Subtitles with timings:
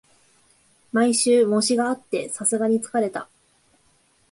[0.91, 3.29] 毎週、模試があってさすがに疲れた